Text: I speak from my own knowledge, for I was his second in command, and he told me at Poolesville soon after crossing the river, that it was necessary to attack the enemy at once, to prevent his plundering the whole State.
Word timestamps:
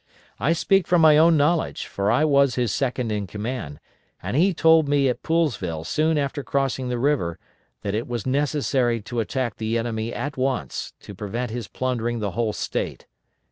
I 0.39 0.53
speak 0.53 0.87
from 0.87 0.99
my 1.01 1.15
own 1.19 1.37
knowledge, 1.37 1.85
for 1.85 2.09
I 2.09 2.25
was 2.25 2.55
his 2.55 2.73
second 2.73 3.11
in 3.11 3.27
command, 3.27 3.79
and 4.23 4.35
he 4.35 4.51
told 4.51 4.89
me 4.89 5.07
at 5.09 5.21
Poolesville 5.21 5.83
soon 5.85 6.17
after 6.17 6.41
crossing 6.43 6.89
the 6.89 6.97
river, 6.97 7.37
that 7.83 7.93
it 7.93 8.07
was 8.07 8.25
necessary 8.25 8.99
to 9.01 9.19
attack 9.19 9.57
the 9.57 9.77
enemy 9.77 10.11
at 10.11 10.37
once, 10.37 10.93
to 11.01 11.13
prevent 11.13 11.51
his 11.51 11.67
plundering 11.67 12.17
the 12.17 12.31
whole 12.31 12.51
State. 12.51 13.05